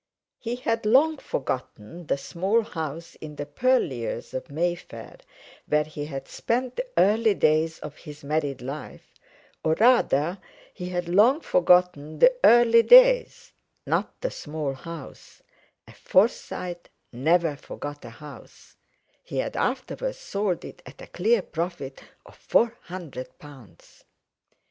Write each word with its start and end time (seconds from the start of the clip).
He 0.39 0.55
had 0.55 0.87
long 0.87 1.17
forgotten 1.19 2.07
the 2.07 2.17
small 2.17 2.63
house 2.63 3.13
in 3.21 3.35
the 3.35 3.45
purlieus 3.45 4.33
of 4.33 4.49
Mayfair, 4.49 5.17
where 5.67 5.83
he 5.83 6.05
had 6.07 6.27
spent 6.27 6.75
the 6.75 6.87
early 6.97 7.35
days 7.35 7.77
of 7.77 7.97
his 7.97 8.23
married 8.23 8.63
life, 8.63 9.13
or 9.63 9.75
rather, 9.75 10.39
he 10.73 10.89
had 10.89 11.07
long 11.07 11.39
forgotten 11.41 12.17
the 12.17 12.33
early 12.43 12.81
days, 12.81 13.53
not 13.85 14.19
the 14.21 14.31
small 14.31 14.73
house,—a 14.73 15.91
Forsyte 15.91 16.89
never 17.13 17.55
forgot 17.55 18.03
a 18.03 18.09
house—he 18.09 19.37
had 19.37 19.55
afterwards 19.55 20.17
sold 20.17 20.65
it 20.65 20.81
at 20.83 20.99
a 20.99 21.05
clear 21.05 21.43
profit 21.43 22.01
of 22.25 22.35
four 22.37 22.75
hundred 22.85 23.37
pounds. 23.37 24.03